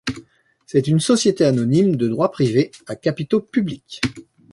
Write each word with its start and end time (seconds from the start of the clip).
C'est 0.65 0.87
une 0.87 0.99
société 0.99 1.45
anonyme 1.45 1.95
de 1.95 2.07
droit 2.07 2.31
privé 2.31 2.71
à 2.87 2.95
capitaux 2.95 3.39
publics. 3.39 4.01